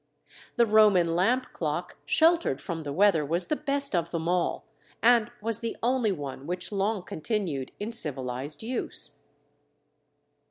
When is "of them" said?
3.95-4.27